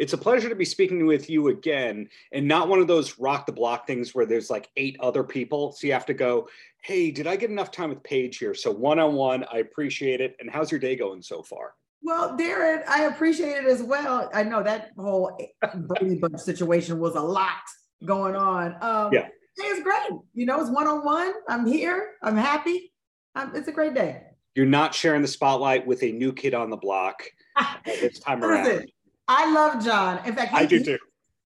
[0.00, 3.44] It's a pleasure to be speaking with you again, and not one of those rock
[3.44, 5.72] the block things where there's like eight other people.
[5.72, 6.48] So you have to go,
[6.80, 8.54] hey, did I get enough time with Paige here?
[8.54, 10.36] So one on one, I appreciate it.
[10.40, 11.74] And how's your day going so far?
[12.00, 14.30] Well, Darren, I appreciate it as well.
[14.32, 15.38] I know that whole
[15.74, 17.60] Brady Bunch situation was a lot
[18.02, 18.76] going on.
[18.80, 19.28] Um, Yeah.
[19.58, 20.18] It's great.
[20.32, 21.34] You know, it's one on one.
[21.46, 22.12] I'm here.
[22.22, 22.94] I'm happy.
[23.34, 24.22] Um, it's a great day.
[24.54, 27.22] You're not sharing the spotlight with a new kid on the block
[27.84, 28.90] this time around.
[29.32, 30.18] I love John.
[30.26, 30.98] In fact, he, I do too.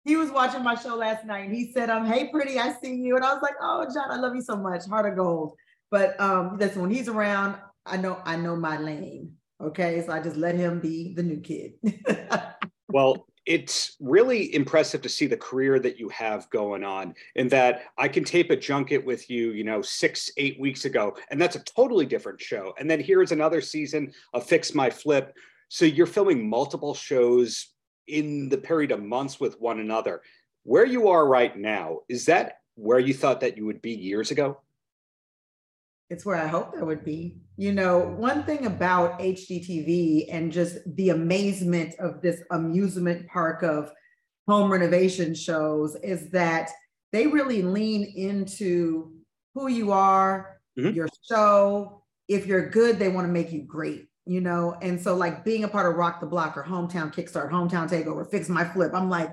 [0.04, 2.94] he was watching my show last night and he said, um, hey pretty, I see
[2.94, 3.14] you.
[3.14, 5.52] And I was like, oh John, I love you so much, heart of gold.
[5.90, 9.34] But um, listen, when he's around, I know I know my lane.
[9.60, 10.02] Okay.
[10.04, 11.74] So I just let him be the new kid.
[12.94, 17.82] Well, it's really impressive to see the career that you have going on, and that
[17.98, 21.56] I can tape a junket with you, you know, six, eight weeks ago, and that's
[21.56, 22.72] a totally different show.
[22.78, 25.34] And then here's another season of Fix My Flip.
[25.70, 27.73] So you're filming multiple shows
[28.06, 30.22] in the period of months with one another.
[30.64, 34.30] Where you are right now, is that where you thought that you would be years
[34.30, 34.60] ago?
[36.10, 37.38] it's where I hoped I would be.
[37.56, 43.90] You know, one thing about HGTV and just the amazement of this amusement park of
[44.46, 46.70] home renovation shows is that
[47.10, 49.14] they really lean into
[49.54, 50.94] who you are, Mhm.
[50.94, 52.04] your show.
[52.28, 54.76] If you're good, they want to make you great, you know?
[54.82, 58.28] And so, like being a part of Rock the Block or Hometown Kickstart, Hometown Takeover,
[58.30, 59.30] Fix My Flip, I'm like,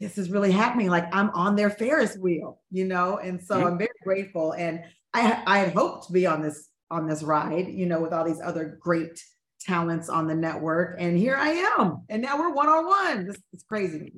[0.00, 0.88] this is really happening.
[0.88, 3.18] Like I'm on their Ferris wheel, you know?
[3.18, 3.66] And so Mhm.
[3.66, 4.52] I'm very grateful.
[4.52, 4.82] And
[5.14, 8.24] I, I had hoped to be on this on this ride, you know, with all
[8.24, 9.22] these other great
[9.60, 10.96] talents on the network.
[10.98, 12.04] And here I am.
[12.10, 13.26] And now we're one on one.
[13.26, 14.12] This is crazy.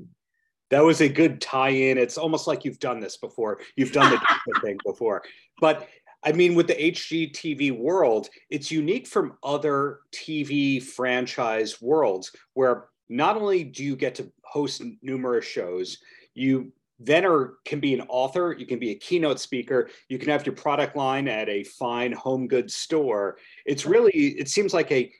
[0.70, 1.98] That was a good tie-in.
[1.98, 3.60] It's almost like you've done this before.
[3.76, 5.22] You've done the thing before.
[5.60, 5.87] But
[6.25, 13.37] I mean, with the HGTV world, it's unique from other TV franchise worlds where not
[13.37, 15.99] only do you get to host numerous shows,
[16.35, 20.29] you then are can be an author, you can be a keynote speaker, you can
[20.31, 23.37] have your product line at a fine home goods store.
[23.67, 25.12] It's really, it seems like a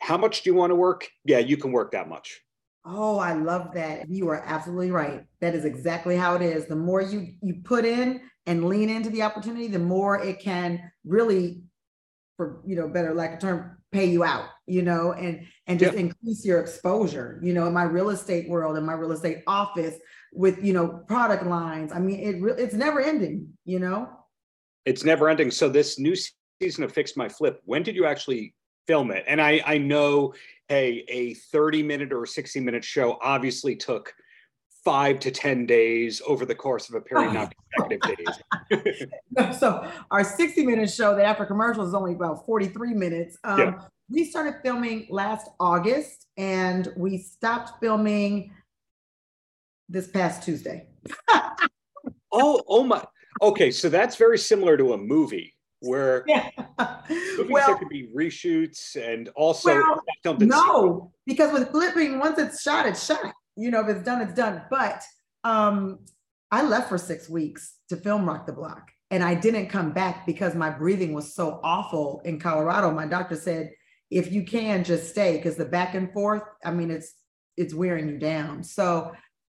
[0.00, 1.10] how much do you want to work?
[1.24, 2.40] Yeah, you can work that much.
[2.86, 4.08] Oh, I love that.
[4.08, 5.24] You are absolutely right.
[5.40, 6.66] That is exactly how it is.
[6.66, 10.90] The more you you put in and lean into the opportunity, the more it can
[11.04, 11.62] really,
[12.36, 15.94] for you know, better lack of term, pay you out, you know, and and just
[15.94, 16.00] Yeah.
[16.00, 17.38] increase your exposure.
[17.42, 19.96] You know, in my real estate world, in my real estate office,
[20.32, 21.92] with you know product lines.
[21.92, 23.48] I mean, it really it's never ending.
[23.64, 24.08] You know.
[24.86, 25.50] it's never ending.
[25.50, 26.16] So this new
[26.60, 28.54] season of Fix My Flip, when did you actually
[28.86, 29.24] film it?
[29.28, 30.32] And I I know,
[30.68, 34.12] hey, a 30 minute or 60 minute show obviously took
[34.84, 38.16] five to 10 days over the course of a period, not consecutive
[38.70, 39.58] days.
[39.58, 43.80] so our 60 minute show that after commercials is only about 43 minutes um, Yeah.
[44.08, 48.52] we started filming last august and we stopped filming
[49.88, 50.86] this past tuesday
[52.32, 53.04] oh, oh my.
[53.42, 56.50] Okay, so that's very similar to a movie where yeah
[57.38, 60.66] movies there could be reshoots and also Well, filmed in sequence.
[60.68, 64.34] no because with flipping once it's shot it's shot you know if it's done it's
[64.34, 65.02] done but
[65.44, 65.98] um
[66.50, 70.26] i left for six weeks to film rock the block and i didn't come back
[70.26, 73.70] because my breathing was so awful in colorado my doctor said
[74.10, 77.14] if you can just stay because the back and forth i mean it's
[77.56, 79.12] it's wearing you down so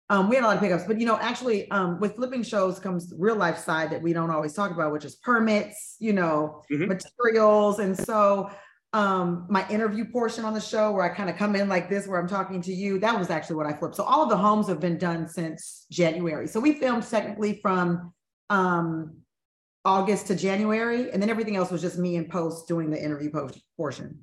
[0.09, 2.79] um, we had a lot of pickups, but you know, actually, um, with flipping shows
[2.79, 6.63] comes real life side that we don't always talk about, which is permits, you know,
[6.71, 6.87] Mhm.
[6.87, 7.81] materials.
[7.81, 8.49] And so,
[8.93, 12.07] um, my interview portion on the show where I kind of come in like this,
[12.07, 13.97] where I'm talking to you, that was actually what I flipped.
[13.97, 16.47] So all of the homes have been done since January.
[16.49, 18.13] So we filmed technically from
[18.49, 19.19] um,
[19.85, 23.31] August to January, and then everything else was just me and post doing the interview
[23.31, 24.19] post portion.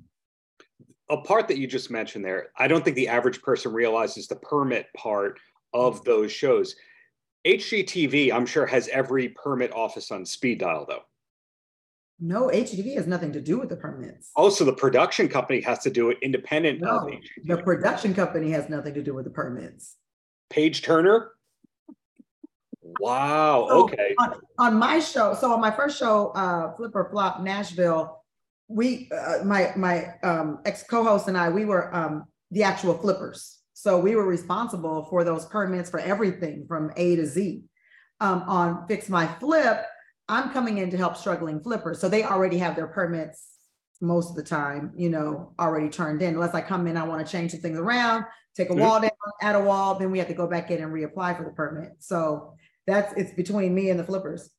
[1.10, 4.36] a part that you just mentioned there, I don't think the average person realizes the
[4.36, 5.38] permit part
[5.72, 6.74] of those shows.
[7.46, 11.02] HGTV, I'm sure, has every permit office on speed dial, though.
[12.20, 14.30] No, HGTV has nothing to do with the permits.
[14.36, 17.18] Also, the production company has to do it independent of No,
[17.56, 19.96] the production company has nothing to do with the permits.
[20.48, 21.32] Paige Turner.
[23.00, 23.66] Wow.
[23.68, 24.14] So, Okay.
[24.18, 28.22] On, on my show, so on my first show, uh, Flip or Flop Nashville,
[28.68, 33.58] we, uh, my my um, ex co-host and I, we were um, the actual flippers.
[33.74, 37.64] So we were responsible for those permits for everything from A to Z.
[38.20, 39.84] Um, on Fix My Flip,
[40.28, 42.00] I'm coming in to help struggling flippers.
[42.00, 43.50] So they already have their permits
[44.00, 46.34] most of the time, you know, already turned in.
[46.34, 48.24] Unless I come in, I want to change some things around,
[48.54, 48.80] take a Mhm.
[48.80, 49.10] wall down,
[49.40, 51.92] add a wall, then we have to go back in and reapply for the permit.
[52.00, 52.54] So
[52.86, 54.50] that's it's between me and the flippers.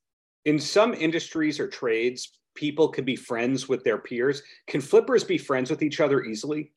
[0.44, 4.42] In some industries or trades, people can be friends with their peers.
[4.66, 6.72] Can flippers be friends with each other easily?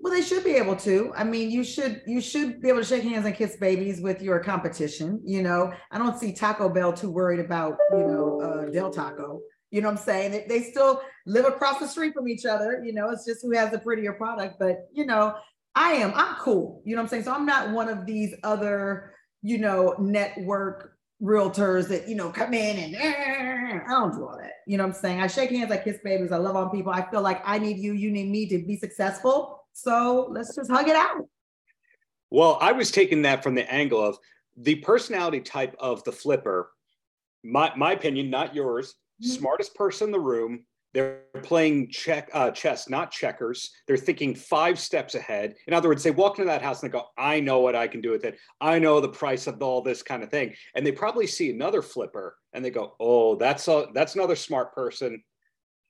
[0.00, 1.12] Well, they should be able to.
[1.16, 4.22] I mean, you should you should be able to shake hands and kiss babies with
[4.22, 5.20] your competition.
[5.24, 9.40] You know, I don't see Taco Bell too worried about you know uh, Del Taco.
[9.70, 10.30] You know what I'm saying?
[10.30, 12.82] They, they still live across the street from each other.
[12.84, 14.56] You know, it's just who has the prettier product.
[14.60, 15.34] But you know,
[15.74, 16.12] I am.
[16.14, 16.80] I'm cool.
[16.84, 17.24] You know what I'm saying?
[17.24, 22.54] So I'm not one of these other you know network realtors that you know come
[22.54, 24.52] in and eh, I don't do all that.
[24.68, 25.20] You know what I'm saying?
[25.20, 26.92] I shake hands, I kiss babies, I love on people.
[26.92, 30.70] I feel like I need you, you need me to be successful so let's just
[30.70, 31.28] hug it out.
[32.30, 34.18] Well, I was taking that from the angle of
[34.56, 36.70] the personality type of the flipper.
[37.44, 38.94] My my opinion, not yours.
[39.22, 39.30] Mm-hmm.
[39.30, 40.64] Smartest person in the room.
[40.94, 43.70] They're playing check uh, chess, not checkers.
[43.86, 45.54] They're thinking five steps ahead.
[45.66, 47.86] In other words, they walk into that house and they go, "I know what I
[47.88, 48.38] can do with it.
[48.60, 51.82] I know the price of all this kind of thing." And they probably see another
[51.82, 55.22] flipper and they go, "Oh, that's a that's another smart person.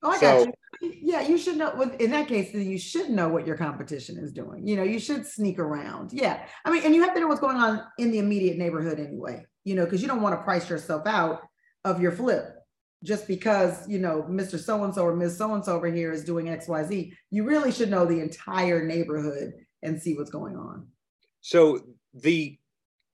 [0.02, 0.94] Oh, I so, got you.
[1.02, 1.80] Yeah, you should know.
[1.98, 4.66] In that case, then you should know what your competition is doing.
[4.66, 6.12] You know, you should sneak around.
[6.12, 9.00] Yeah, I mean, and you have to know what's going on in the immediate neighborhood
[9.00, 9.44] anyway.
[9.64, 11.42] You know, because you don't want to price yourself out
[11.84, 12.54] of your flip
[13.04, 14.58] just because you know Mr.
[14.58, 15.36] So and So or Ms.
[15.36, 17.12] So and So over here is doing X Y Z.
[17.30, 19.52] You really should know the entire neighborhood
[19.82, 20.86] and see what's going on.
[21.40, 21.80] So
[22.14, 22.58] the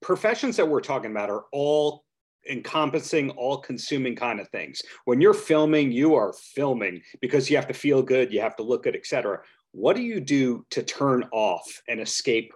[0.01, 2.04] professions that we're talking about are all
[2.51, 4.83] encompassing all consuming kind of things.
[5.05, 8.63] When you're filming you are filming because you have to feel good you have to
[8.63, 9.41] look good etc
[9.75, 12.53] what do you do to turn off and escape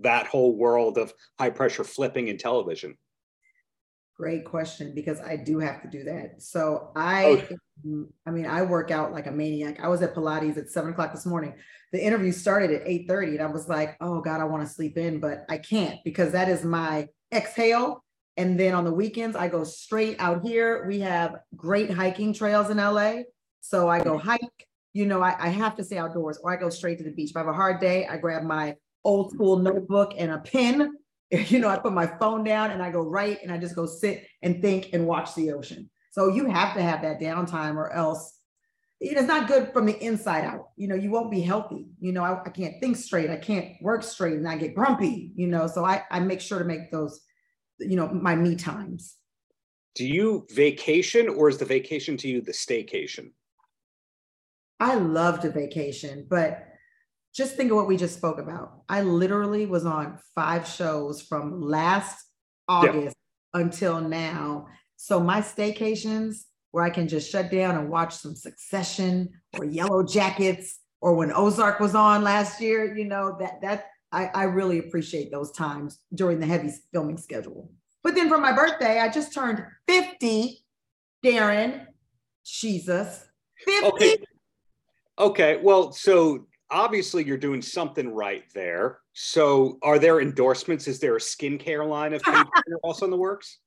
[0.00, 2.96] that whole world of high pressure flipping in television?
[4.16, 6.40] Great question because i do have to do that.
[6.40, 7.44] So i
[7.86, 8.06] oh.
[8.26, 9.80] i mean i work out like a maniac.
[9.80, 11.54] I was at pilates at 7 o'clock this morning.
[11.92, 14.72] The interview started at 8 30 and i was like oh god i want to
[14.72, 18.03] sleep in but i can't because that is my exhale
[18.36, 20.86] and then on the weekends, I go straight out here.
[20.88, 23.22] We have great hiking trails in LA.
[23.60, 26.68] So I go hike, you know, I, I have to stay outdoors or I go
[26.68, 27.30] straight to the beach.
[27.30, 30.94] If I have a hard day, I grab my old school notebook and a pen.
[31.30, 33.86] You know, I put my phone down and I go write and I just go
[33.86, 35.90] sit and think and watch the ocean.
[36.12, 38.38] So you have to have that downtime or else
[39.00, 40.68] it's not good from the inside out.
[40.76, 41.88] You know, you won't be healthy.
[41.98, 43.30] You know, I, I can't think straight.
[43.30, 46.60] I can't work straight and I get grumpy, you know, so I, I make sure
[46.60, 47.20] to make those
[47.78, 49.16] you know, my me times.
[49.94, 53.30] Do you vacation or is the vacation to you the staycation?
[54.80, 56.66] I love to vacation, but
[57.34, 58.82] just think of what we just spoke about.
[58.88, 62.24] I literally was on five shows from last
[62.68, 63.16] August
[63.54, 63.60] yeah.
[63.60, 64.66] until now.
[64.96, 70.72] So my staycations where I can just shut down and watch some Succession or Yellowjackets
[71.00, 75.32] or when Ozark was on last year, you know, that that I, I really appreciate
[75.32, 77.70] those times during the heavy filming schedule.
[78.04, 80.64] But then for my birthday, I just turned 50,
[81.24, 81.86] Darren.
[82.44, 83.24] Jesus.
[83.64, 83.86] 50.
[83.86, 84.16] Okay.
[85.18, 85.60] Okay.
[85.62, 89.00] Well, so obviously you're doing something right there.
[89.14, 90.86] So are there endorsements?
[90.86, 92.46] Is there a skincare line of things
[92.84, 93.58] also in the works?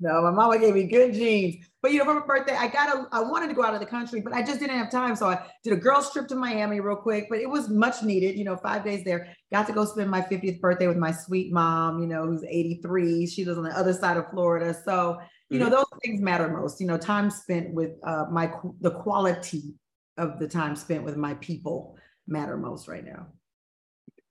[0.00, 1.64] No, my mama gave me good jeans.
[1.80, 3.80] But you know, for my birthday, I got a, I wanted to go out of
[3.80, 5.16] the country, but I just didn't have time.
[5.16, 8.36] So I did a girls trip to Miami real quick, but it was much needed,
[8.36, 9.34] you know, five days there.
[9.52, 13.26] Got to go spend my 50th birthday with my sweet mom, you know, who's 83.
[13.26, 14.74] She lives on the other side of Florida.
[14.84, 15.70] So, you mm-hmm.
[15.70, 19.74] know, those things matter most, you know, time spent with uh, my, the quality
[20.18, 23.26] of the time spent with my people matter most right now.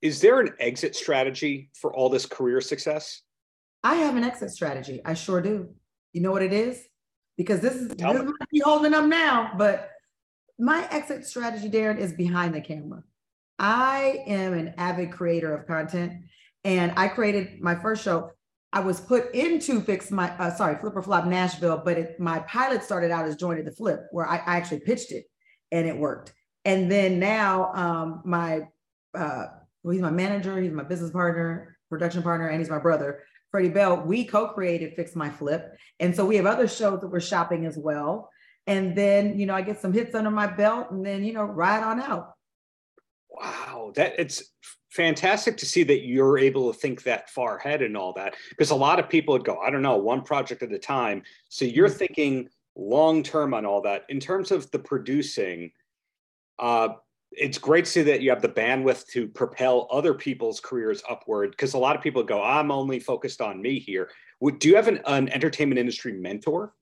[0.02, 3.22] Is there an exit strategy for all this career success?
[3.84, 5.02] I have an exit strategy.
[5.06, 5.70] I sure do.
[6.14, 6.84] You know what it is?
[7.38, 9.90] Because this is, this is be holding up now, but
[10.60, 13.04] my exit strategy, Darren, is behind the camera.
[13.58, 16.14] I am an avid creator of content,
[16.64, 18.32] and I created my first show.
[18.74, 22.40] I was put into Fix My, uh, sorry, Flip or Flop Nashville, but it, my
[22.40, 25.26] pilot started out as Jointed the Flip, where I, I actually pitched it
[25.72, 26.34] and it worked.
[26.64, 28.68] And then now, um, my,
[29.16, 29.46] uh,
[29.84, 33.24] well, he's my manager, he's my business partner, production partner, and he's my brother.
[33.52, 35.78] Freddie Bell, we co-created Fix My Flip.
[36.00, 38.30] And so we have other shows that we're shopping as well.
[38.66, 41.44] And then, you know, I get some hits under my belt and then, you know,
[41.44, 42.34] ride on out.
[43.30, 43.92] Wow.
[43.96, 44.44] That it's
[44.92, 48.36] fantastic to see that you're able to think that far ahead and all that.
[48.50, 51.24] Because a lot of people would go, I don't know, one project at a time.
[51.50, 51.98] So you're mm-hmm.
[51.98, 54.06] thinking long term on all that.
[54.10, 55.72] In terms of the producing,
[56.60, 56.90] uh,
[57.32, 61.52] it's great to see that you have the bandwidth to propel other people's careers upward
[61.52, 64.10] because a lot of people go i'm only focused on me here.
[64.58, 66.74] Do you have an, an entertainment industry mentor?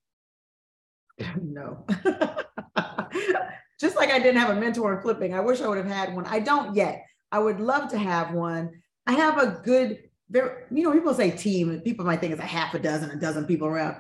[1.42, 1.86] No.
[3.80, 6.16] Just like i didn't have a mentor in flipping i wish i would have had
[6.16, 6.26] one.
[6.26, 7.06] I don't yet.
[7.32, 8.82] I would love to have one.
[9.06, 12.46] I have a good there you know people say team people might think it's a
[12.46, 13.98] half a dozen a dozen people around.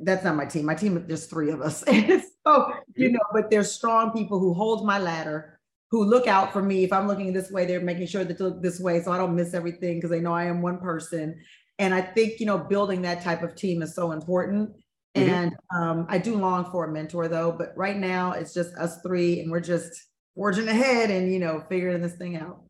[0.00, 0.64] That's not my team.
[0.64, 1.84] My team is just three of us.
[2.46, 6.62] so, you know, but there's strong people who hold my ladder, who look out for
[6.62, 6.84] me.
[6.84, 9.18] If I'm looking this way, they're making sure that to look this way so I
[9.18, 11.40] don't miss everything because they know I am one person.
[11.78, 14.70] And I think, you know, building that type of team is so important.
[15.14, 15.30] Mm-hmm.
[15.30, 19.00] And um, I do long for a mentor though, but right now it's just us
[19.02, 19.92] three and we're just
[20.34, 22.62] forging ahead and, you know, figuring this thing out.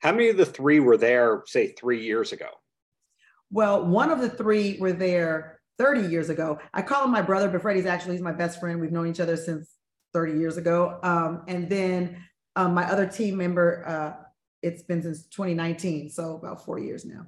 [0.00, 2.48] How many of the three were there, say, three years ago?
[3.50, 6.60] Well, one of the three were there 30 years ago.
[6.72, 8.80] I call him my brother, but Freddie's actually he's my best friend.
[8.80, 9.74] We've known each other since
[10.14, 11.00] 30 years ago.
[11.02, 12.24] Um, and then
[12.54, 14.24] um, my other team member, uh,
[14.62, 17.26] it's been since 2019, so about four years now.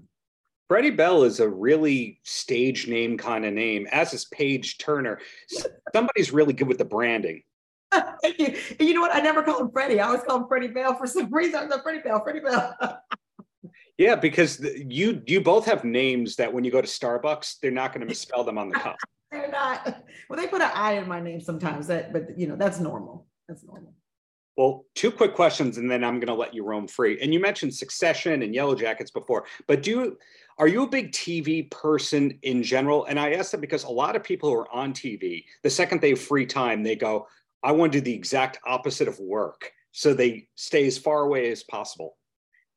[0.69, 5.19] Freddie Bell is a really stage name kind of name, as is Paige Turner.
[5.93, 7.43] Somebody's really good with the branding.
[8.23, 8.57] Thank you.
[8.79, 9.15] you know what?
[9.15, 9.99] I never called him Freddie.
[9.99, 11.73] I always call him Freddie Bell for some reason.
[11.73, 12.77] I'm Freddie Bell, Freddie Bell.
[13.99, 17.93] yeah, because you you both have names that when you go to Starbucks, they're not
[17.93, 18.97] going to misspell them on the cup.
[19.31, 20.03] they're not.
[20.29, 21.87] Well, they put an I in my name sometimes.
[21.87, 23.27] That, but you know, that's normal.
[23.49, 23.95] That's normal.
[24.57, 27.21] Well, two quick questions, and then I'm going to let you roam free.
[27.21, 30.19] And you mentioned Succession and Yellowjackets before, but do you,
[30.59, 33.05] are you a big TV person in general?
[33.07, 36.01] And I ask that because a lot of people who are on TV, the second
[36.01, 37.27] they have free time, they go,
[37.63, 41.51] "I want to do the exact opposite of work," so they stay as far away
[41.51, 42.17] as possible.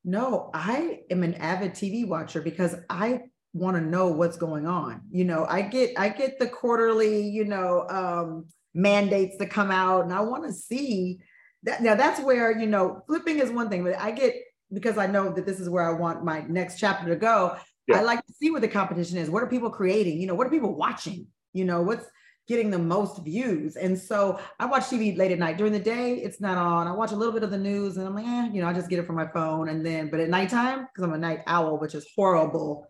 [0.07, 3.21] No, I am an avid TV watcher because I
[3.53, 5.01] want to know what's going on.
[5.11, 10.05] You know, I get I get the quarterly, you know, um, mandates that come out,
[10.05, 11.19] and I want to see
[11.63, 14.35] that now that's where you know flipping is one thing but i get
[14.73, 17.55] because i know that this is where i want my next chapter to go
[17.87, 17.97] yeah.
[17.97, 20.47] i like to see what the competition is what are people creating you know what
[20.47, 22.05] are people watching you know what's
[22.47, 26.15] getting the most views and so i watch tv late at night during the day
[26.15, 28.49] it's not on i watch a little bit of the news and i'm like eh,
[28.53, 31.03] you know i just get it from my phone and then but at nighttime because
[31.03, 32.87] i'm a night owl which is horrible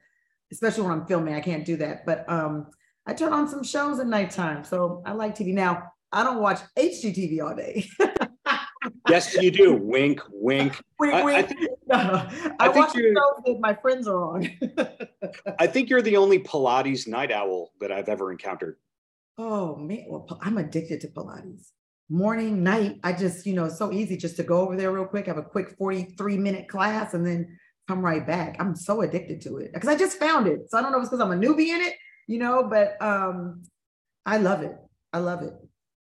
[0.52, 2.68] especially when i'm filming i can't do that but um
[3.06, 6.60] i turn on some shows at nighttime so i like tv now i don't watch
[6.78, 7.86] hgtv all day
[9.10, 9.74] yes, you do.
[9.74, 10.80] Wink, wink.
[11.00, 11.38] Wink, I, wink.
[11.38, 14.50] I, think, no, I, I watch shows that my friends are on.
[15.60, 18.78] I think you're the only Pilates night owl that I've ever encountered.
[19.38, 21.70] Oh man, well, I'm addicted to Pilates.
[22.10, 23.00] Morning, night.
[23.03, 25.38] I just, you know, it's so easy just to go over there real quick, have
[25.38, 28.56] a quick 43 minute class, and then come right back.
[28.60, 30.70] I'm so addicted to it because I just found it.
[30.70, 31.94] So I don't know if it's because I'm a newbie in it,
[32.27, 33.63] you know, but um,
[34.25, 34.75] I love it.
[35.13, 35.53] I love it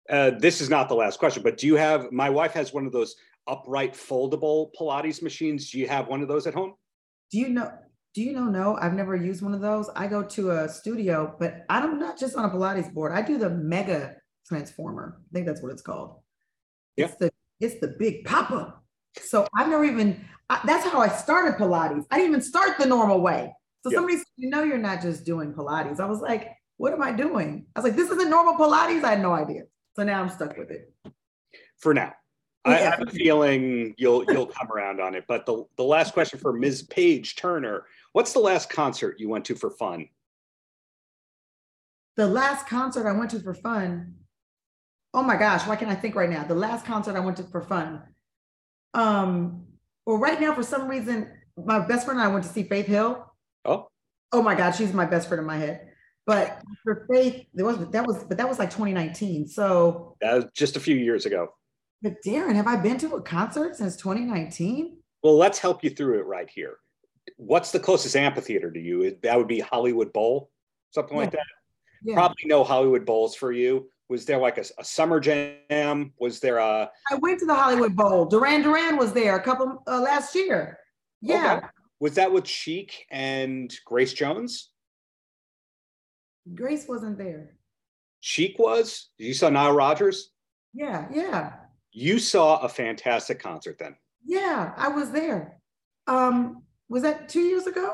[0.10, 2.86] uh, this is not the last question, but do you have, my wife has one
[2.86, 3.16] of those
[3.48, 5.70] upright foldable Pilates machines.
[5.72, 6.74] Do you have one of those at home?
[7.32, 7.72] Do you know,
[8.18, 9.92] do you know, no, I've never used one of those.
[9.96, 13.12] I go to a studio, but I'm not just on a Pilates board.
[13.12, 14.16] I do the mega
[14.48, 15.20] transformer.
[15.20, 16.16] I think that's what it's called.
[16.96, 17.06] Yeah.
[17.06, 18.74] It's the, it's the big papa.
[19.22, 22.06] So I've never even, I, that's how I started Pilates.
[22.10, 23.54] I didn't even start the normal way.
[23.84, 23.98] So yeah.
[23.98, 26.00] somebody said, you know, you're not just doing Pilates.
[26.00, 27.68] I was like, what am I doing?
[27.76, 29.04] I was like, this isn't normal Pilates.
[29.04, 29.62] I had no idea.
[29.96, 30.92] So now I'm stuck with it.
[31.78, 32.14] For now.
[32.66, 35.26] I have a feeling you'll you'll come around on it.
[35.28, 36.84] But the, the last question for Ms.
[36.84, 37.86] Paige Turner,
[38.18, 40.10] what's the last concert you went to for fun?
[42.16, 44.16] The last concert I went to for fun.
[45.14, 46.44] Oh my gosh, why can't I think right now?
[46.44, 48.02] The last concert I went to for fun.
[48.96, 49.68] Um,
[50.08, 51.32] well, right now, for some reason,
[51.64, 53.24] my best friend and I went to see Faith Hill.
[53.66, 53.88] Oh.
[54.32, 55.88] Oh my God, she's my best friend in my head.
[56.26, 59.48] But for faith, there was that was but that was like 2019.
[59.48, 61.50] So that was just a few years ago.
[62.02, 64.98] But Darren, have I been to a concert since 2019?
[65.22, 66.78] Well, let's help you through it right here.
[67.36, 69.18] What's the closest amphitheater to you?
[69.24, 70.50] That would be Hollywood Bowl,
[70.92, 71.24] something yeah.
[71.24, 71.46] like that.
[72.04, 72.16] Yeah.
[72.16, 73.90] Probably no Hollywood Bowls for you.
[74.10, 76.14] Was there like a, a, summer jam?
[76.20, 76.90] Was there a?
[77.12, 78.26] I went to the Hollywood Bowl.
[78.26, 80.80] Duran Duran was there a couple uh, last year.
[81.22, 81.58] Yeah.
[81.58, 81.68] Okay.
[82.00, 84.70] Was that with Chic and Grace Jones?
[86.56, 87.58] Grace wasn't there.
[88.22, 89.10] Chic was?
[89.18, 90.32] You saw Nile Rodgers?
[90.74, 91.54] Yeah, yeah.
[91.92, 93.96] You saw a fantastic concert then.
[94.26, 95.60] Yeah, I was there.
[96.06, 97.94] Um, was that two years ago?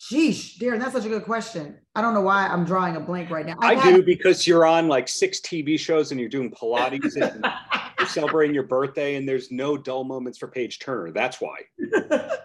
[0.00, 1.78] Sheesh, Darren, that's such a good question.
[1.94, 3.54] I don't know why I'm drawing a blank right now.
[3.60, 3.94] I, had...
[3.94, 7.44] do because you're on like six TV shows and you're doing Pilates and
[7.98, 11.12] you're celebrating your birthday, and there's no dull moments for Paige Turner.
[11.12, 11.56] That's why.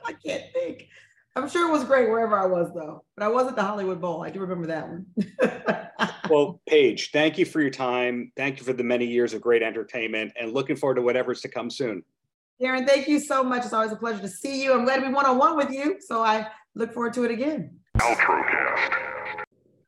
[0.05, 0.87] I can't think.
[1.35, 4.01] I'm sure it was great wherever I was though, but I was at the Hollywood
[4.01, 4.23] Bowl.
[4.23, 5.05] I do remember that one.
[6.29, 8.31] well, Paige, thank you for your time.
[8.35, 11.47] Thank you for the many years of great entertainment and looking forward to whatever's to
[11.47, 12.03] come soon.
[12.59, 13.65] Aaron, thank you so much.
[13.65, 14.73] It's always a pleasure to see you.
[14.73, 15.97] I'm glad to be one-on-one with you.
[15.99, 17.77] So I look forward to it again.
[17.97, 18.93] Outrocast.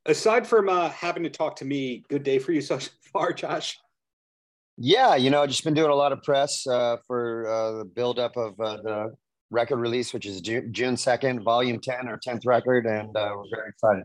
[0.05, 2.79] Aside from uh, having to talk to me, good day for you so
[3.11, 3.77] far, Josh.
[4.77, 8.37] Yeah, you know, just been doing a lot of press uh, for uh, the buildup
[8.37, 9.15] of uh, the
[9.49, 12.85] record release, which is June, June 2nd, volume 10, our 10th record.
[12.85, 14.03] And uh, we're very excited.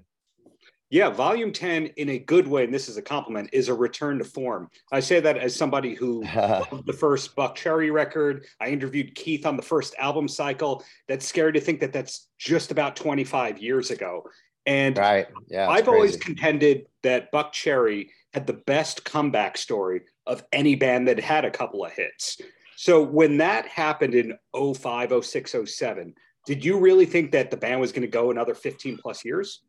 [0.91, 4.19] Yeah, volume 10 in a good way, and this is a compliment, is a return
[4.19, 4.69] to form.
[4.93, 8.47] I say that as somebody who loved the first Buckcherry record.
[8.61, 10.85] I interviewed Keith on the first album cycle.
[11.09, 14.25] That's scary to think that that's just about 25 years ago.
[14.67, 15.27] And right.
[15.49, 15.69] Yeah.
[15.69, 15.97] I've crazy.
[15.97, 21.51] always contended that Buckcherry had the best comeback story of any band that had a
[21.51, 22.41] couple of hits.
[22.77, 26.15] So when that happened in 05, 06, 07,
[26.47, 29.63] did you really think that the band was going to go another 15 plus years?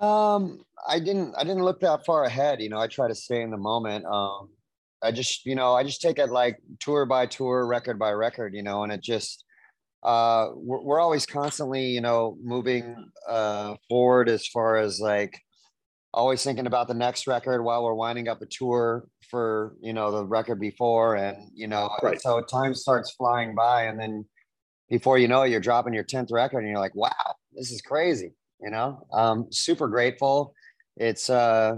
[0.00, 1.34] Um, I didn't.
[1.36, 2.60] I didn't look that far ahead.
[2.60, 4.04] You know, I try to stay in the moment.
[4.06, 4.50] Um,
[5.02, 8.54] I just, you know, I just take it like tour by tour, record by record.
[8.54, 9.44] You know, and it just,
[10.02, 15.40] uh, we're, we're always constantly, you know, moving uh forward as far as like
[16.14, 20.10] always thinking about the next record while we're winding up a tour for you know
[20.10, 22.20] the record before and you know right.
[22.20, 24.24] so time starts flying by and then
[24.88, 27.82] before you know it you're dropping your 10th record and you're like wow this is
[27.82, 30.54] crazy you know um super grateful
[30.96, 31.76] it's uh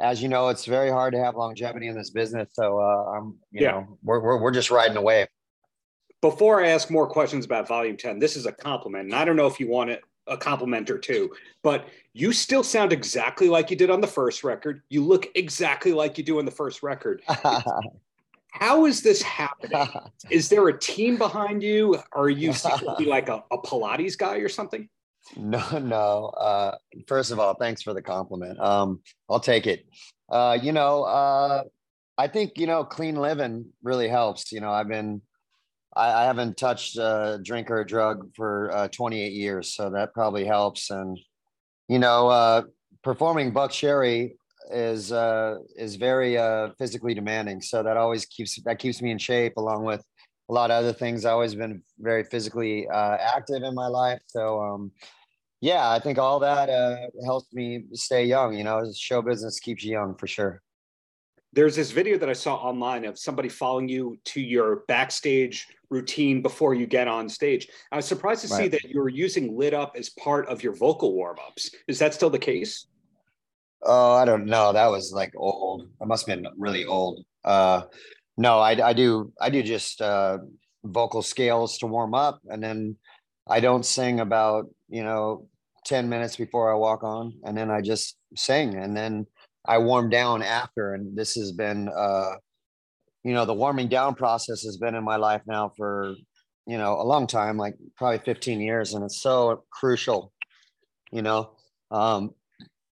[0.00, 3.36] as you know it's very hard to have longevity in this business so uh i'm
[3.50, 3.72] you yeah.
[3.72, 5.26] know we're, we're, we're just riding away
[6.20, 9.36] before i ask more questions about volume 10 this is a compliment and i don't
[9.36, 11.30] know if you want it a compliment or two,
[11.62, 14.82] but you still sound exactly like you did on the first record.
[14.88, 17.22] You look exactly like you do on the first record.
[18.52, 19.88] How is this happening?
[20.30, 21.98] Is there a team behind you?
[22.12, 22.52] Are you
[23.00, 24.88] like a, a Pilates guy or something?
[25.36, 26.26] No, no.
[26.26, 26.76] Uh,
[27.06, 28.58] first of all, thanks for the compliment.
[28.60, 29.86] Um, I'll take it.
[30.30, 31.64] Uh, you know, uh,
[32.16, 34.52] I think you know, clean living really helps.
[34.52, 35.22] You know, I've been,
[35.94, 40.14] I, I haven't touched a drink or a drug for uh, 28 years, so that
[40.14, 40.90] probably helps.
[40.90, 41.18] And
[41.88, 42.62] you know, uh,
[43.02, 44.36] performing Buckcherry
[44.70, 49.18] is uh, is very uh, physically demanding, so that always keeps that keeps me in
[49.18, 50.04] shape, along with
[50.48, 51.24] a lot of other things.
[51.24, 54.20] I've always been very physically uh, active in my life.
[54.26, 54.92] So, um,
[55.60, 58.54] yeah, I think all that uh, helps me stay young.
[58.54, 60.60] You know, show business keeps you young for sure.
[61.54, 66.42] There's this video that I saw online of somebody following you to your backstage routine
[66.42, 67.68] before you get on stage.
[67.92, 68.62] I was surprised to right.
[68.62, 71.70] see that you were using Lit Up as part of your vocal warm ups.
[71.86, 72.88] Is that still the case?
[73.84, 74.72] Oh, I don't know.
[74.72, 75.88] That was like old.
[76.02, 77.24] I must have been really old.
[77.44, 77.82] Uh,
[78.36, 80.38] no, I, I do I do just uh,
[80.84, 82.96] vocal scales to warm up, and then
[83.48, 85.48] I don't sing about you know
[85.84, 89.26] ten minutes before I walk on, and then I just sing, and then
[89.66, 90.94] I warm down after.
[90.94, 92.32] And this has been uh,
[93.22, 96.14] you know the warming down process has been in my life now for
[96.66, 100.32] you know a long time, like probably fifteen years, and it's so crucial.
[101.12, 101.52] You know,
[101.92, 102.32] um,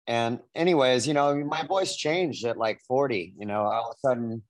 [0.05, 3.99] and anyways, you know, my voice changed at like 40, you know, all of a
[3.99, 4.41] sudden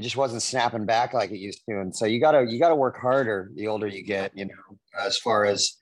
[0.00, 1.78] it just wasn't snapping back like it used to.
[1.78, 5.18] And so you gotta you gotta work harder the older you get, you know, as
[5.18, 5.76] far as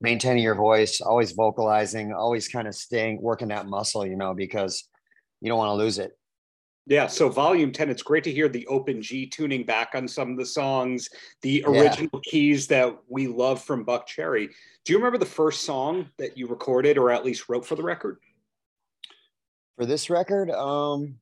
[0.00, 4.88] maintaining your voice, always vocalizing, always kind of staying working that muscle, you know, because
[5.40, 6.18] you don't want to lose it.
[6.88, 10.32] Yeah, so volume 10, it's great to hear the open G tuning back on some
[10.32, 11.08] of the songs,
[11.42, 12.30] the original yeah.
[12.30, 14.48] keys that we love from Buckcherry.
[14.84, 17.82] Do you remember the first song that you recorded or at least wrote for the
[17.82, 18.18] record?
[19.76, 21.16] For this record, um,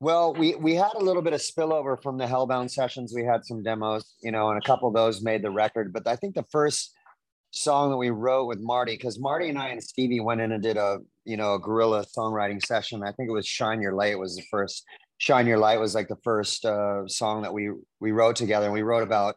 [0.00, 3.12] well, we we had a little bit of spillover from the Hellbound sessions.
[3.14, 5.92] We had some demos, you know, and a couple of those made the record.
[5.92, 6.92] But I think the first
[7.50, 10.62] song that we wrote with Marty, because Marty and I and Stevie went in and
[10.62, 13.02] did a you know a guerrilla songwriting session.
[13.02, 14.84] I think it was "Shine Your Light" was the first.
[15.18, 18.74] "Shine Your Light" was like the first uh, song that we we wrote together, and
[18.74, 19.36] we wrote about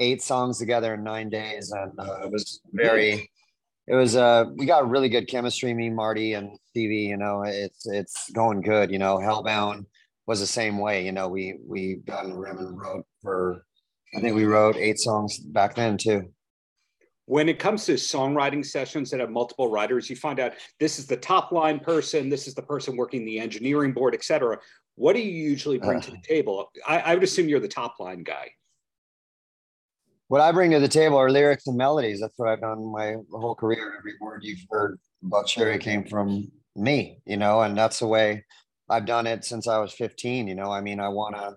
[0.00, 3.30] eight songs together in nine days, and uh, it was very
[3.86, 7.86] it was uh we got really good chemistry me marty and stevie you know it's
[7.88, 9.84] it's going good you know hellbound
[10.30, 13.64] was the same way you know we we got in the room and wrote for
[14.16, 16.22] i think we wrote eight songs back then too.
[17.26, 21.06] When it comes to songwriting sessions that have multiple writers you find out this is
[21.06, 24.58] the top line person this is the person working the engineering board etc
[25.00, 26.70] what do you usually bring uh, to the table?
[26.86, 28.50] I, I would assume you're the top line guy.
[30.28, 32.20] What I bring to the table are lyrics and melodies.
[32.20, 33.94] That's what I've done my whole career.
[33.98, 38.44] Every word you've heard about Sherry came from me, you know, and that's the way
[38.90, 40.48] I've done it since I was 15.
[40.48, 41.56] You know, I mean, I want to,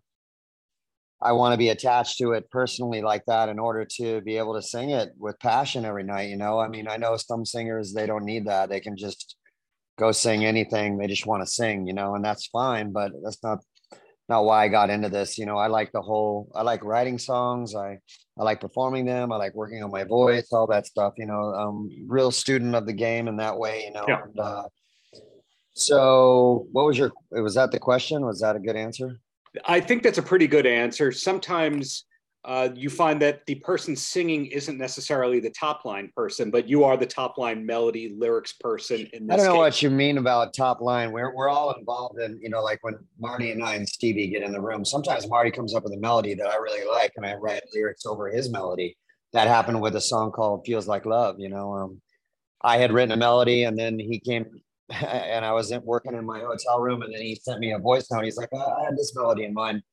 [1.22, 4.56] I want to be attached to it personally like that in order to be able
[4.56, 6.30] to sing it with passion every night.
[6.30, 8.70] You know, I mean, I know some singers, they don't need that.
[8.70, 9.36] They can just
[9.98, 10.98] go sing anything.
[10.98, 13.60] They just want to sing, you know, and that's fine, but that's not
[14.30, 15.38] not why I got into this.
[15.38, 17.76] You know, I like the whole, I like writing songs.
[17.76, 18.00] I,
[18.40, 19.32] I like performing them.
[19.32, 22.86] I like working on my voice, all that stuff, you know, um, real student of
[22.86, 24.22] the game in that way, you know, yeah.
[24.24, 24.64] and, uh,
[25.74, 28.26] so what was your, was that the question?
[28.26, 29.20] Was that a good answer?
[29.66, 31.12] I think that's a pretty good answer.
[31.12, 32.06] Sometimes
[32.46, 36.84] uh, you find that the person singing isn't necessarily the top line person, but you
[36.84, 39.08] are the top line melody lyrics person.
[39.14, 39.60] In this I don't know case.
[39.60, 41.14] what you mean about top line.
[41.14, 44.44] We're we're all involved in, you know, like when Marty and I and Stevie get
[44.44, 44.84] in the room.
[44.84, 48.06] Sometimes Marty comes up with a melody that I really like, and I write lyrics
[48.06, 48.98] over his melody.
[49.32, 52.02] That happened with a song called "Feels Like Love." You know, um,
[52.62, 54.48] I had written a melody, and then he came,
[55.02, 57.80] and I was in, working in my hotel room, and then he sent me a
[57.80, 58.24] voice note.
[58.24, 59.84] He's like, "I had this melody in mind."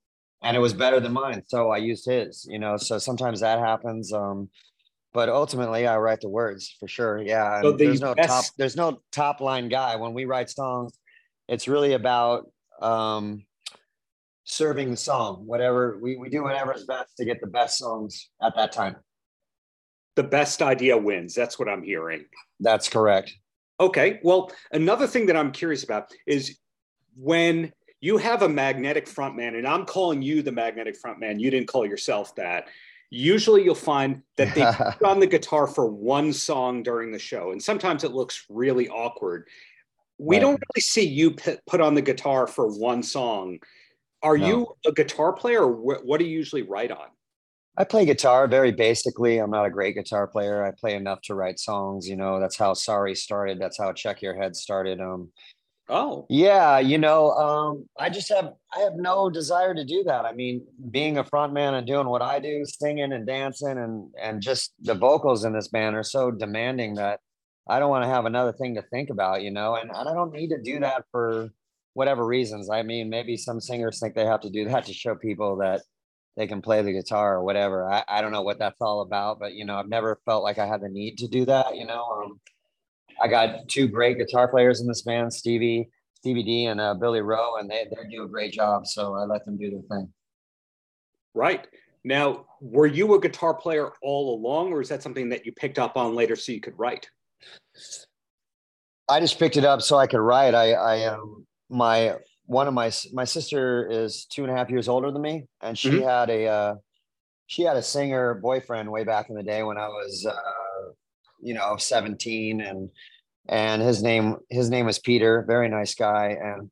[0.42, 3.58] and it was better than mine so i used his you know so sometimes that
[3.58, 4.48] happens um
[5.12, 8.76] but ultimately i write the words for sure yeah So the there's no top there's
[8.76, 10.92] no top line guy when we write songs
[11.48, 13.44] it's really about um
[14.44, 18.30] serving the song whatever we, we do whatever is best to get the best songs
[18.42, 18.96] at that time
[20.16, 21.34] The best idea wins.
[21.34, 22.24] That's what I'm hearing.
[22.58, 23.32] that's correct
[23.80, 24.20] Okay.
[24.22, 26.58] Well, another thing that I'm curious about is
[27.16, 31.68] when you have a magnetic frontman, and I'm calling you the magnetic frontman, you didn't
[31.68, 32.68] call yourself that.
[33.10, 34.62] Usually you'll find that they
[34.98, 38.88] put on the guitar for one song during the show, and sometimes it looks really
[38.88, 39.48] awkward.
[40.18, 40.40] We Right.
[40.42, 41.32] don't really see you
[41.66, 43.58] put on the guitar for one song.
[44.22, 44.46] Are No.
[44.46, 47.08] you a guitar player, or what do you usually write on?
[47.80, 49.38] I play guitar very basically.
[49.38, 50.62] I'm not a great guitar player.
[50.62, 52.38] I play enough to write songs, you know.
[52.38, 53.58] That's how Sorry started.
[53.58, 55.00] That's how Check Your Head started.
[55.00, 55.30] Um
[55.88, 60.26] Oh, Yeah, you know, um, I just have I have no desire to do that.
[60.26, 64.42] I mean, being a frontman and doing what I do, singing and dancing and and
[64.42, 67.20] just the vocals in this band are so demanding that
[67.66, 70.12] I don't want to have another thing to think about, you know, and, and I
[70.12, 71.48] don't need to do that for
[71.94, 72.68] whatever reasons.
[72.68, 75.80] I mean, maybe some singers think they have to do that to show people that
[76.36, 77.90] they can play the guitar or whatever.
[77.90, 80.58] I, I don't know what that's all about, but you know, I've never felt like
[80.58, 82.04] I had the need to do that, you know.
[82.04, 82.40] Um,
[83.20, 87.20] I got two great guitar players in this band, Stevie, Stevie D and uh, Billy
[87.20, 88.86] Rowe, and they, they do a great job.
[88.86, 90.12] So I let them do their thing.
[91.34, 91.66] right.
[92.02, 95.78] Now, were you a guitar player all along, or is that something that you picked
[95.78, 97.10] up on later so you could write?
[99.08, 100.54] I just picked it up so I could write.
[100.54, 102.16] I, I, um, my,
[102.50, 105.78] one of my, my sister is two and a half years older than me, and
[105.78, 106.02] she Mhm.
[106.02, 106.74] had a, uh,
[107.46, 110.90] she had a singer boyfriend way back in the day when I was, uh,
[111.40, 112.90] you know, 17 and,
[113.48, 116.36] and his name, his name was Peter, very nice guy.
[116.42, 116.70] And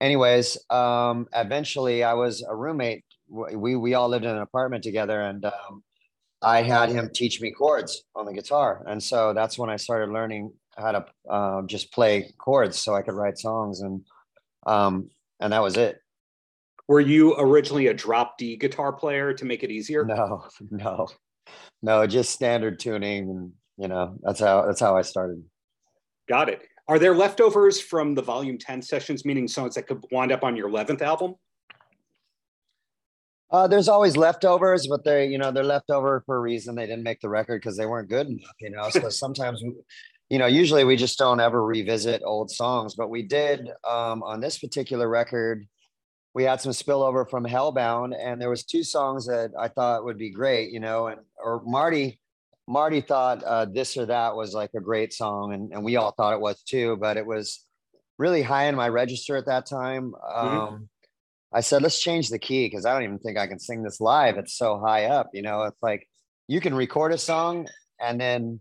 [0.00, 3.04] anyways, um, eventually I was a roommate.
[3.28, 5.84] We, we all lived in an apartment together and, um,
[6.42, 8.84] I had him teach me chords on the guitar.
[8.88, 13.02] And so that's when I started learning how to, uh, just play chords so I
[13.02, 14.04] could write songs and,
[14.66, 15.98] um, and that was it.
[16.88, 20.04] Were you originally a drop D guitar player to make it easier?
[20.04, 21.08] No, no,
[21.82, 23.30] no, just standard tuning.
[23.30, 25.42] And, you know, that's how, that's how I started.
[26.28, 26.62] Got it.
[26.88, 30.56] Are there leftovers from the volume 10 sessions, meaning songs that could wind up on
[30.56, 31.34] your 11th album?
[33.50, 36.74] Uh, there's always leftovers, but they, you know, they're left over for a reason.
[36.74, 38.88] They didn't make the record because they weren't good enough, you know.
[38.88, 39.62] So sometimes,
[40.32, 44.40] you know, usually we just don't ever revisit old songs, but we did um, on
[44.40, 45.68] this particular record.
[46.32, 50.16] We had some spillover from Hellbound, and there was two songs that I thought would
[50.16, 52.18] be great, you know, and or Marty,
[52.66, 56.12] Marty thought uh, this or that was like a great song, and and we all
[56.12, 57.66] thought it was too, but it was
[58.16, 60.14] really high in my register at that time.
[60.34, 60.88] Um,
[61.52, 64.00] I said, let's change the key because I don't even think I can sing this
[64.00, 64.38] live.
[64.38, 65.64] It's so high up, you know.
[65.64, 66.08] It's like
[66.48, 67.68] you can record a song
[68.00, 68.60] and then,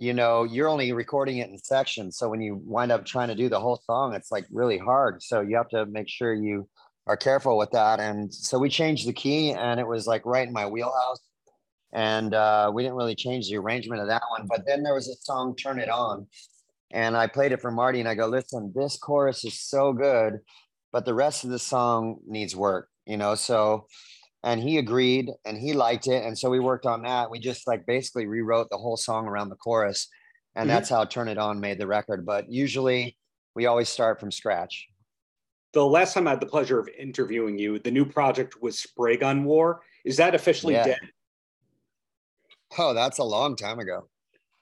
[0.00, 2.16] you know, you're only recording it in sections.
[2.16, 5.22] So when you wind up trying to do the whole song, it's like really hard.
[5.22, 6.68] So you have to make sure you
[7.06, 8.00] are careful with that.
[8.00, 11.20] And so we changed the key and it was like right in my wheelhouse.
[11.92, 14.46] And uh, we didn't really change the arrangement of that one.
[14.48, 16.26] But then there was a song, Turn It On.
[16.92, 20.40] And I played it for Marty and I go, listen, this chorus is so good
[20.92, 23.34] but the rest of the song needs work, you know.
[23.34, 23.86] So,
[24.42, 26.24] and he agreed and he liked it.
[26.24, 27.30] And so we worked on that.
[27.30, 30.08] We just like basically rewrote the whole song around the chorus.
[30.56, 30.72] And Mhm.
[30.72, 32.24] that's how Turn It On made the record.
[32.24, 33.16] But usually
[33.54, 34.88] we always start from scratch.
[35.72, 39.44] The last time I had the pleasure of interviewing you, the new project was Spraygun
[39.44, 39.82] War.
[40.04, 40.84] Is that officially Yeah.
[40.84, 41.00] dead?
[42.78, 44.08] Oh, that's a long time ago.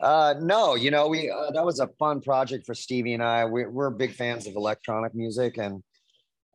[0.01, 3.45] Uh, no, you know, we uh, that was a fun project for Stevie and I.
[3.45, 5.83] We, we're big fans of electronic music, and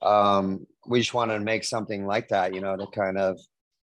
[0.04, 3.40] um, we just wanted to make something like that, you know, to kind of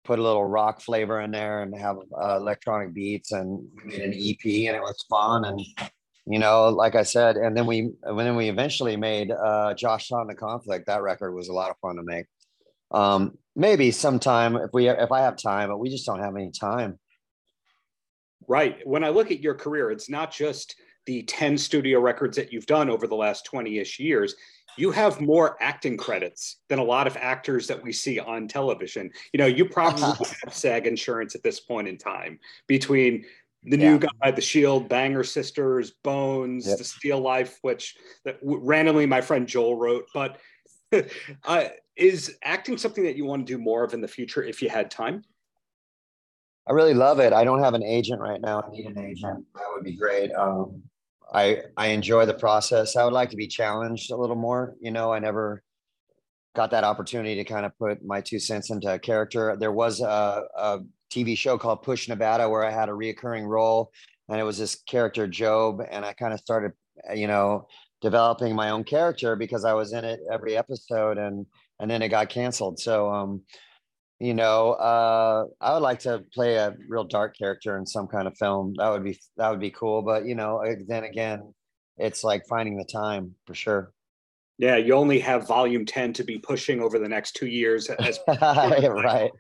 [0.04, 4.14] put a little rock flavor in there and have uh, electronic beats and made an
[4.14, 5.46] EP, and it was fun.
[5.46, 5.62] And
[6.26, 10.12] you know, like I said, and then we and then we eventually made uh, Josh
[10.12, 10.88] in the Conflict.
[10.88, 12.26] That record was a lot of fun to make.
[12.92, 16.52] Um, maybe sometime if we if I have time, but we just don't have any
[16.52, 16.98] time.
[18.48, 18.78] Right.
[18.88, 22.66] When I look at your career, it's not just the 10 studio records that you've
[22.66, 24.36] done over the last 20 ish years.
[24.80, 29.12] You have more acting credits than a lot of actors that we see on television.
[29.34, 30.04] You know, you probably
[30.44, 33.26] have SAG insurance at this point in time between
[33.64, 33.92] the Yeah.
[33.92, 36.78] new guy, The Shield, Banger Sisters, Bones, Yep.
[36.78, 40.06] The Steel Life, which that w- randomly my friend Joel wrote.
[40.14, 40.40] But
[41.44, 41.66] uh,
[41.98, 44.70] is acting something that you want to do more of in the future if you
[44.70, 45.24] had time?
[46.68, 47.34] I really love it.
[47.34, 48.62] I don't have an agent right now.
[48.62, 49.46] I need an agent.
[49.56, 50.32] That would be great.
[50.32, 50.84] Um,
[51.34, 52.96] I I enjoy the process.
[52.96, 54.76] I would like to be challenged a little more.
[54.80, 55.64] You know, I never
[56.56, 59.56] got that opportunity to kind of put my two cents into a character.
[59.60, 60.80] There was a, a
[61.12, 63.92] TV show called Push Nevada where I had a reoccurring role,
[64.28, 66.72] and it was this character Job, and I kind of started,
[67.10, 67.68] uh, you know,
[68.02, 71.46] developing my own character because I was in it every episode, and
[71.80, 72.80] and then it got canceled.
[72.80, 73.42] So um,
[74.20, 78.28] you know uh i would like to play a real dark character in some kind
[78.28, 81.54] of film that would be that would be cool but you know then again
[81.98, 83.94] it's like finding the time for sure
[84.58, 87.90] Yeah, you only have volume 10 to be pushing over the next two years.
[88.08, 89.32] As, right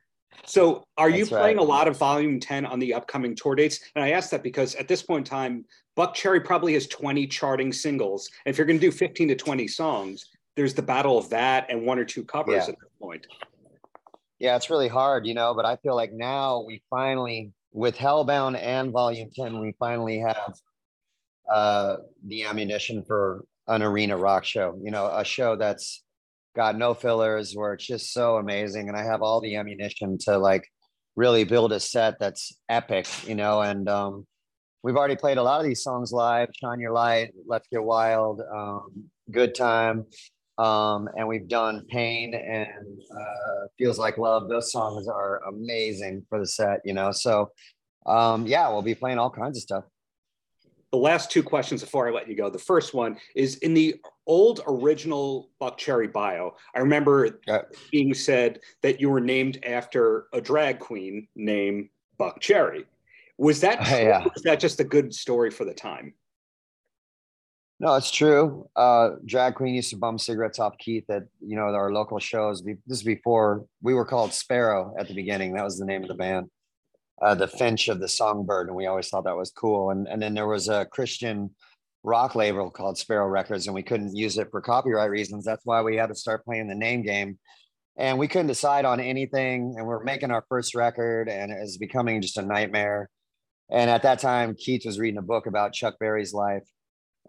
[0.45, 1.65] so, are you playing right.
[1.65, 3.79] a lot of volume 10 on the upcoming tour dates?
[3.95, 5.65] And I ask that because at this point in time,
[5.97, 8.29] Buckcherry probably has 20 charting singles.
[8.45, 11.67] And if you're going to do 15 to 20 songs, there's the battle of that
[11.69, 12.73] and one or two covers Yeah.
[12.73, 13.27] at that point.
[14.39, 18.57] Yeah it's really hard you know but i feel like now we finally with hellbound
[18.59, 20.53] and volume 10 we finally have
[21.51, 26.03] uh the ammunition for an arena rock show you know a show that's
[26.55, 30.37] got no fillers where it's just so amazing and i have all the ammunition to
[30.37, 30.67] like
[31.15, 34.25] really build a set that's epic you know and um
[34.83, 38.41] we've already played a lot of these songs live shine your light let's get wild
[38.53, 40.05] um good time
[40.59, 46.37] um and we've done pain and uh feels like love those songs are amazing for
[46.39, 47.49] the set you know so
[48.05, 49.85] um yeah we'll be playing all kinds of stuff
[50.91, 52.49] The last two questions before I let you go.
[52.49, 53.95] The first one is in the
[54.25, 56.55] old original Buckcherry bio.
[56.75, 57.39] I remember
[57.91, 62.85] being said that you were named after a drag queen named Buck Cherry.
[63.37, 63.77] Was that?
[63.87, 64.23] Yeah.
[64.33, 66.13] Was that just a good story for the time?
[67.81, 68.67] No, it's true.
[68.75, 72.61] Uh, drag queen used to bum cigarettes off Keith at you know our local shows.
[72.61, 75.53] This is before we were called Sparrow at the beginning.
[75.53, 76.49] That was the name of the band,
[77.21, 79.91] uh, the Finch of the Songbird, and we always thought that was cool.
[79.91, 81.51] And and then there was a Christian
[82.03, 85.45] rock label called Sparrow Records, and we couldn't use it for copyright reasons.
[85.45, 87.39] That's why we had to start playing the name game.
[87.95, 89.75] And we couldn't decide on anything.
[89.77, 93.09] And we're making our first record, and it was becoming just a nightmare.
[93.71, 96.67] And at that time, Keith was reading a book about Chuck Berry's life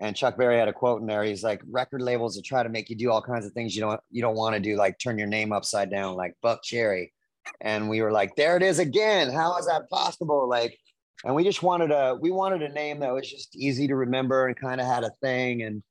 [0.01, 1.23] and Chuck Berry had a quote in there.
[1.23, 3.83] He's like, record labels will try to make you do all kinds of things you
[3.83, 7.13] don't you don't want to do, like turn your name upside down, like Buck Cherry.
[7.61, 9.31] And we were like, there it is again.
[9.31, 10.49] How is that possible?
[10.49, 10.79] Like,
[11.25, 14.47] and we just wanted a we wanted a name that was just easy to remember
[14.47, 15.83] and kind of had a thing, and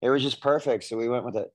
[0.00, 0.84] it was just perfect.
[0.84, 1.52] So we went with it.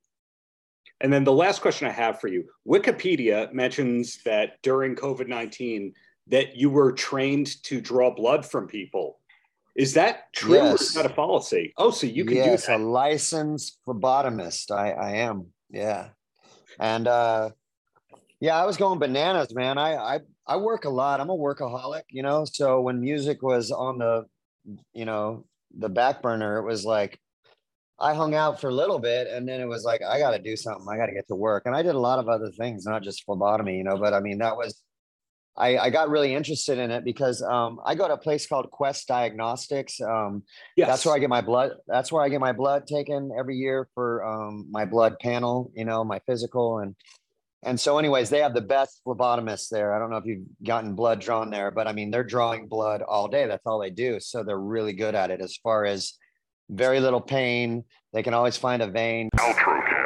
[1.00, 5.94] And then the last question I have for you Wikipedia mentions that during COVID 19,
[6.28, 9.11] that you were trained to draw blood from people.
[9.76, 11.74] Is that true or is that a fallacy?
[11.78, 12.84] Oh, so you can yes, do a that.
[12.84, 14.72] licensed phlebotomist.
[14.72, 15.48] I I am.
[15.70, 16.10] Yeah.
[16.80, 17.52] And uh
[18.40, 19.78] yeah, I was going bananas, man.
[19.78, 21.22] I I I work a lot.
[21.22, 22.46] I'm a workaholic, you know.
[22.46, 24.26] So when music was on the
[24.94, 25.46] you know,
[25.78, 27.20] the back burner, it was like
[27.98, 30.40] I hung out for a little bit and then it was like I got to
[30.40, 30.88] do something.
[30.90, 31.64] I got to get to work.
[31.66, 34.20] And I did a lot of other things, not just phlebotomy, you know, but I
[34.20, 34.82] mean that was
[35.58, 38.72] I, I got really interested in it because um, I go to a place called
[38.72, 40.00] Quest Diagnostics.
[40.00, 40.44] Um,
[40.76, 40.88] Yes.
[40.88, 41.72] that's where I get my blood.
[41.88, 45.86] That's where I get my blood taken every year for um, my blood panel, you
[45.86, 46.96] know, my physical and
[47.64, 49.94] and so, anyways, they have the best phlebotomists there.
[49.94, 53.04] I don't know if you've gotten blood drawn there, but I mean, they're drawing blood
[53.04, 53.46] all day.
[53.46, 54.20] That's all they do.
[54.20, 56.14] So they're really good at it as far as
[56.72, 57.84] very little pain.
[58.14, 59.30] They can always find a vein.
[59.38, 60.01] Outro